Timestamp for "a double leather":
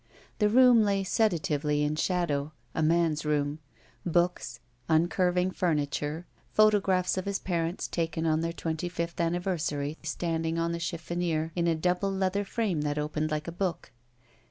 11.67-12.43